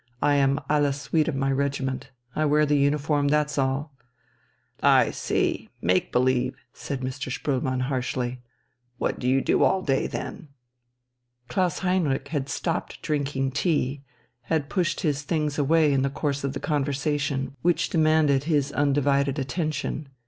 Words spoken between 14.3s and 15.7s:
had pushed his things